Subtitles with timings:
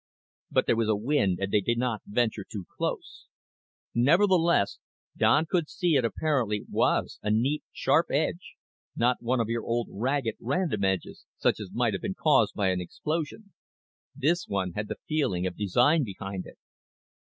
[0.49, 3.27] But there was a wind and they did not venture too close.
[3.93, 4.79] Nevertheless,
[5.15, 8.55] Don could see that it apparently was a neat, sharp edge,
[8.95, 12.69] not one of your old ragged, random edges such as might have been caused by
[12.69, 13.53] an explosion.
[14.15, 16.57] This one had the feeling of design behind it.